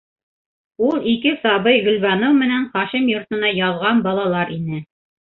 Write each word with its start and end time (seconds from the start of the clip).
Ул 0.87 1.05
ике 1.11 1.33
сабый 1.43 1.77
Гөлбаныу 1.89 2.39
менән 2.39 2.67
Хашим 2.75 3.15
йортона 3.15 3.55
яҙған 3.63 4.05
балалар 4.11 4.61
ине. 4.61 4.87